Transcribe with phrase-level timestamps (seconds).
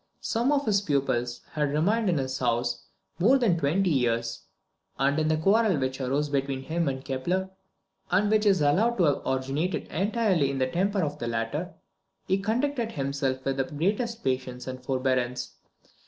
[0.21, 2.85] Some of his pupils had remained in his house
[3.19, 4.45] more than twenty years;
[4.97, 7.51] and in the quarrel which arose between him and Kepler,
[8.09, 11.75] and which is allowed to have originated entirely in the temper of the latter,
[12.25, 15.53] he conducted himself with the greatest patience and forbearance.